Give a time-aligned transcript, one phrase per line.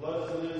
[0.00, 0.57] Blessed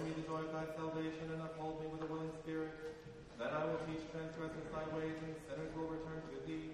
[0.00, 2.72] to me the joy of thy salvation, and uphold me with a willing spirit.
[3.36, 6.72] Then I will teach transgressors thy ways, and sinners will return to thee.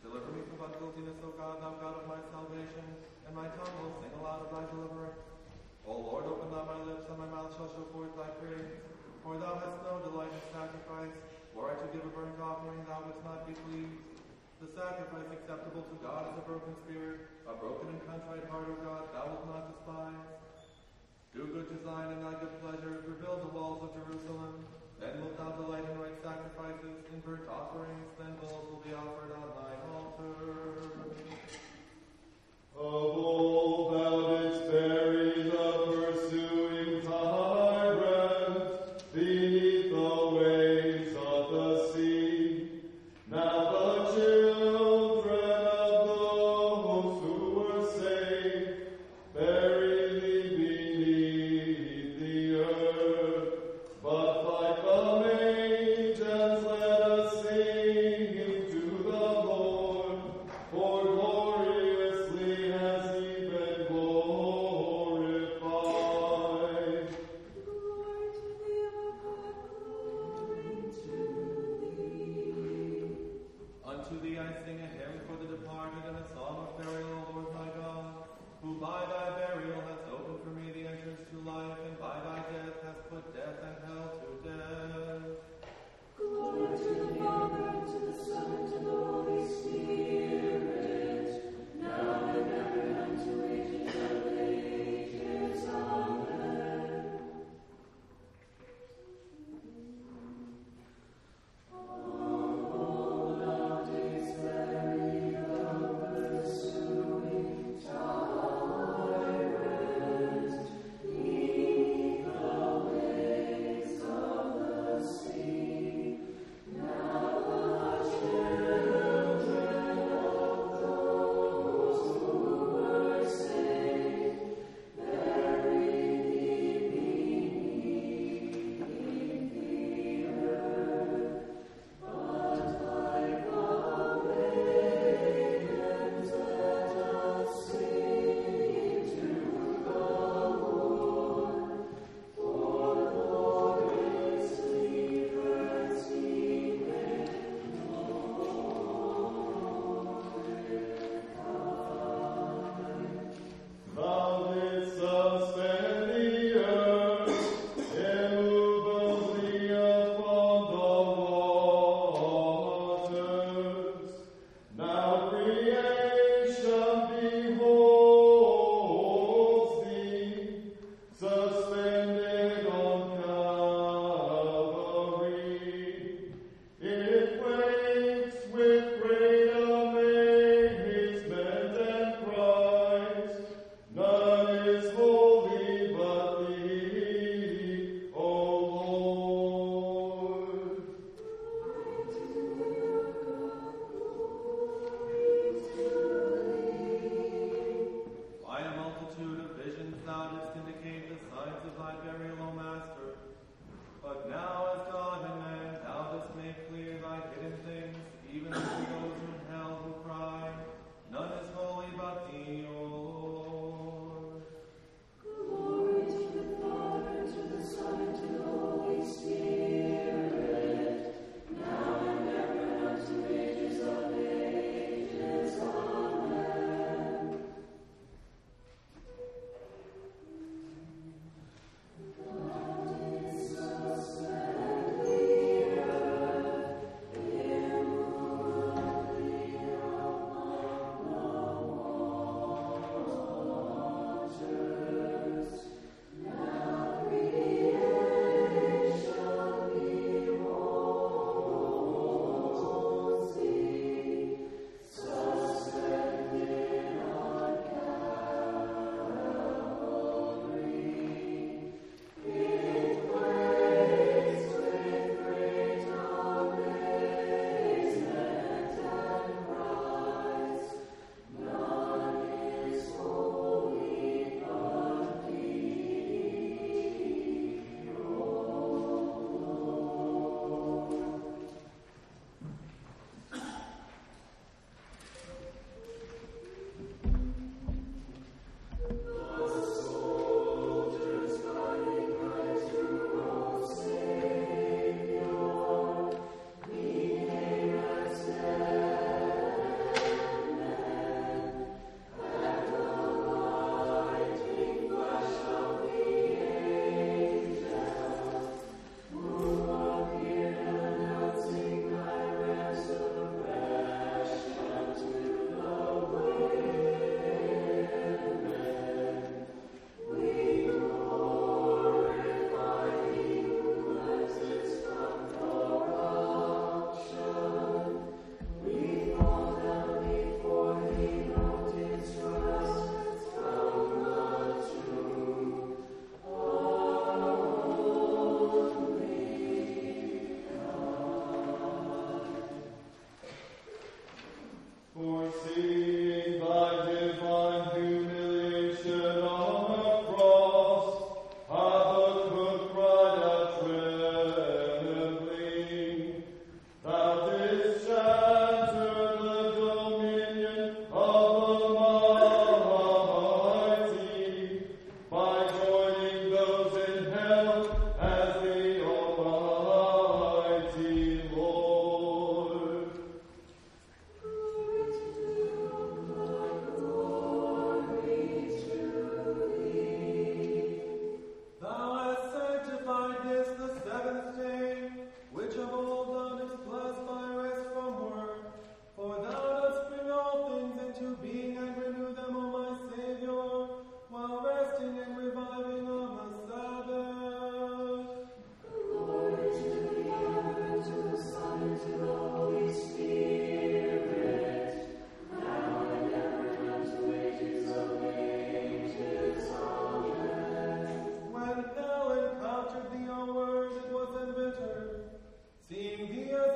[0.00, 2.96] Deliver me from bloodguiltiness, O God, thou God of my salvation,
[3.28, 5.20] and my tongue will sing aloud of thy deliverance.
[5.84, 8.72] O Lord, open thou my lips, and my mouth shall show forth thy praise.
[9.20, 11.12] For thou hast no delight in sacrifice.
[11.52, 14.00] Were I to give a burnt offering, thou wouldst not be pleased.
[14.64, 18.76] The sacrifice acceptable to God is a broken spirit, a broken and contrite heart, O
[18.80, 20.45] God, thou wilt not despise.
[21.36, 24.64] Do good to Zion in thy good pleasure, rebuild the walls of Jerusalem.
[24.96, 28.75] Then wilt thou delight in right sacrifices, in burnt offerings, then bulls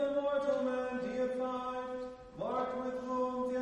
[0.01, 1.89] the mortal man deified,
[2.39, 3.53] marked with whom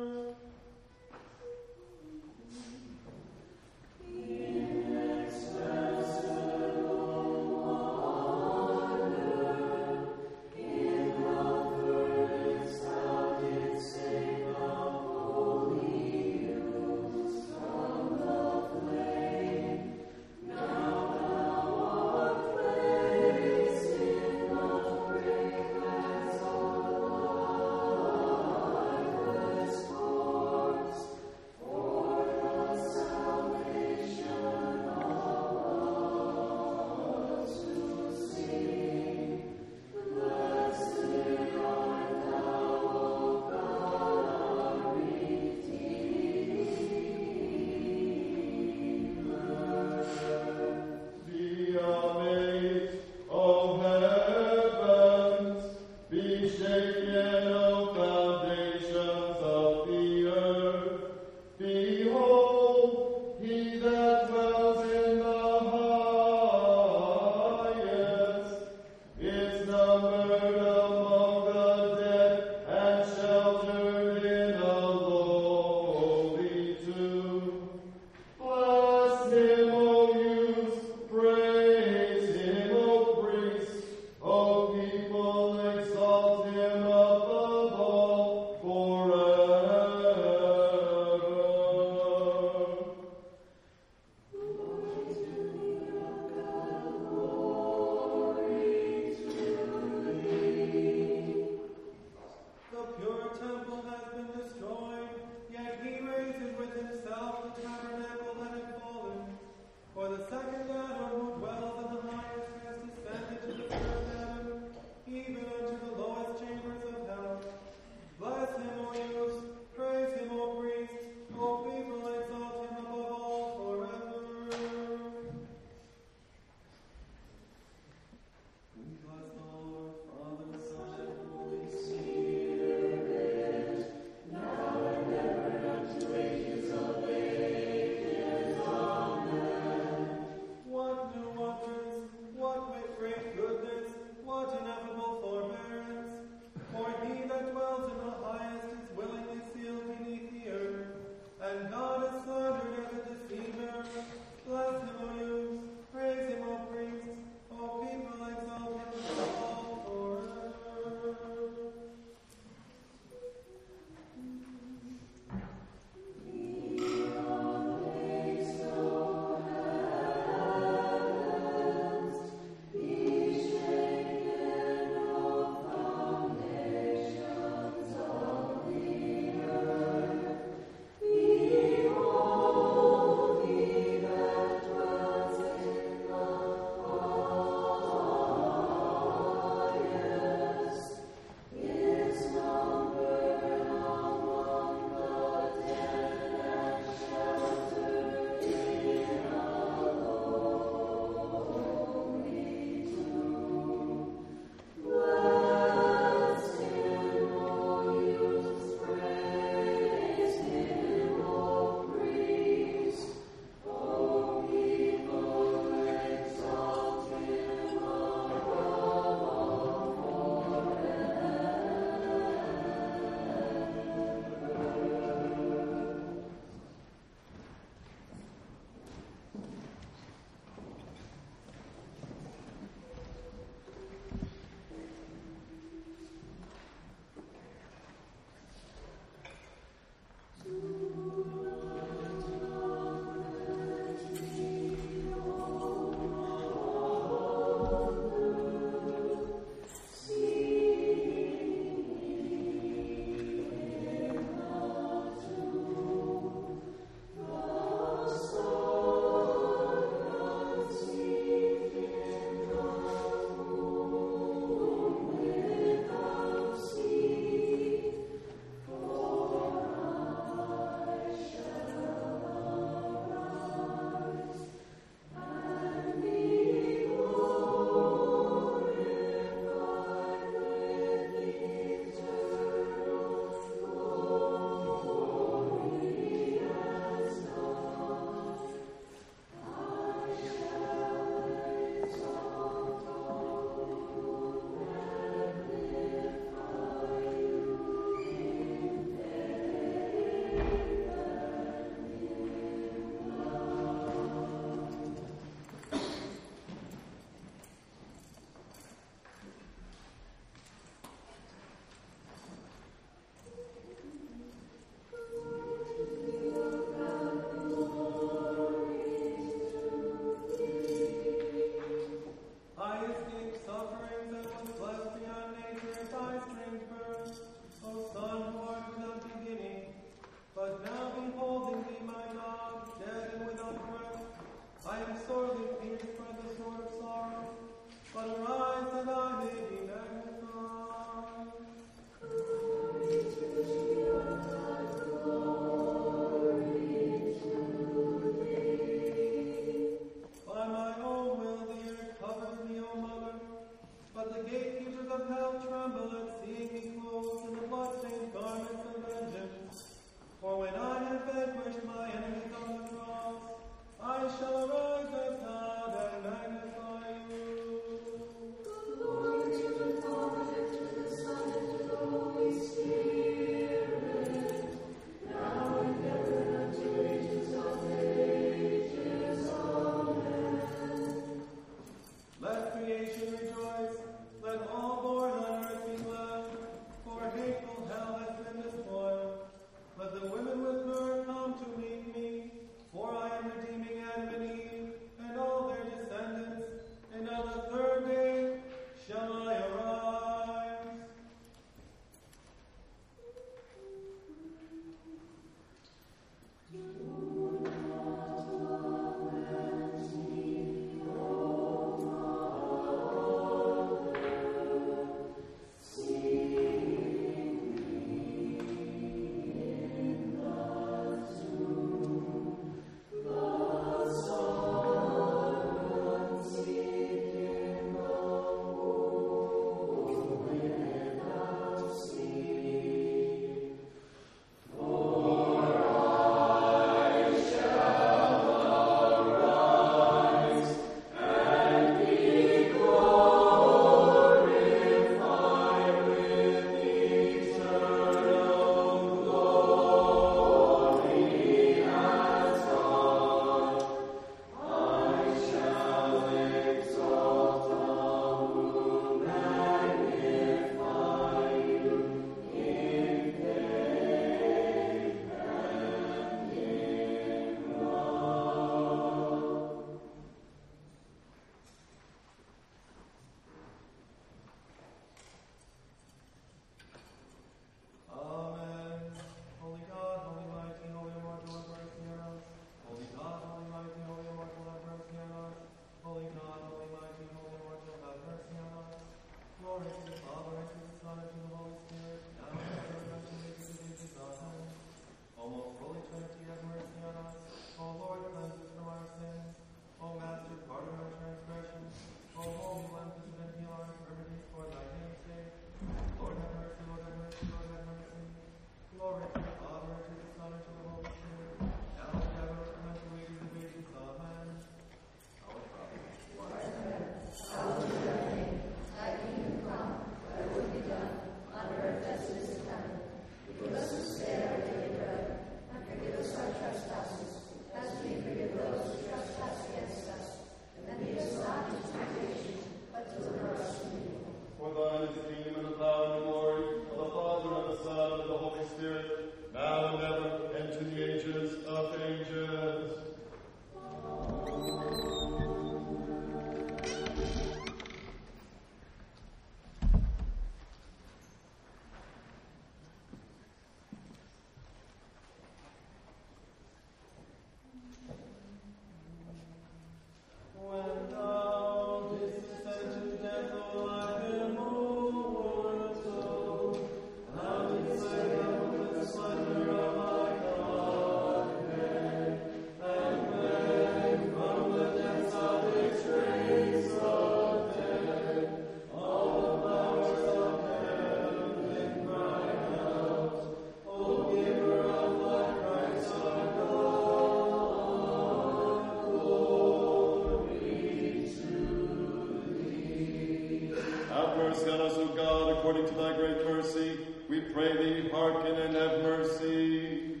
[594.34, 596.78] scan us, O God, according to thy great mercy.
[597.08, 600.00] We pray thee, hearken and have mercy.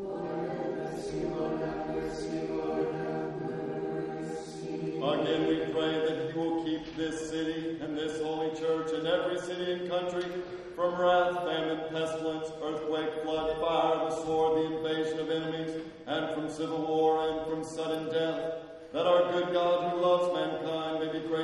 [0.00, 0.76] Have
[1.90, 2.38] mercy.
[5.02, 9.38] Again, we pray that you will keep this city and this holy church and every
[9.40, 10.24] city and country
[10.74, 16.48] from wrath, famine, pestilence, earthquake, flood, fire, the sword, the invasion of enemies, and from
[16.50, 18.54] civil war and from sudden death.
[18.92, 20.85] That our good God who loves mankind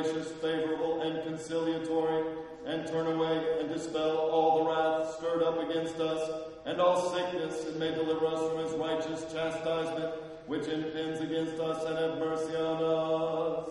[0.02, 2.24] gracious, favorable, and conciliatory,
[2.66, 7.66] and turn away and dispel all the wrath stirred up against us, and all sickness,
[7.66, 10.14] and may deliver us from his righteous chastisement,
[10.46, 13.70] which impends against us, and have mercy on us.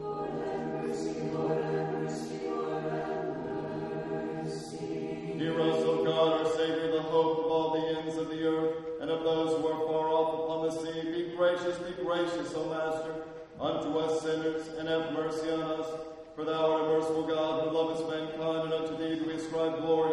[0.00, 4.86] Lord, have mercy, Lord, have mercy, Lord, have mercy.
[5.38, 8.74] Hear us, O God, our Savior, the hope of all the ends of the earth,
[9.00, 11.10] and of those who are far off upon the sea.
[11.10, 13.14] Be gracious, be gracious, O Master,
[13.60, 15.86] unto us sinners, and have mercy on us.
[16.34, 19.78] For thou art a merciful God, who lovest mankind, and unto thee do we ascribe
[19.78, 20.12] glory,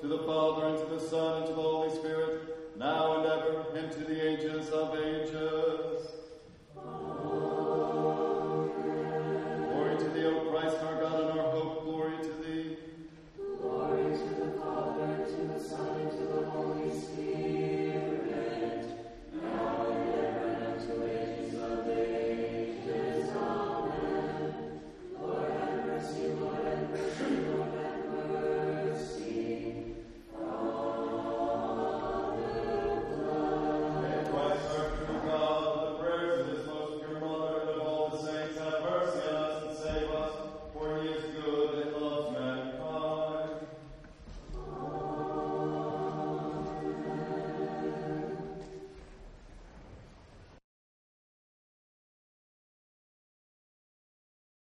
[0.00, 3.64] to the Father, and to the Son, and to the Holy Spirit, now and ever,
[3.76, 5.39] and to the ages of ages.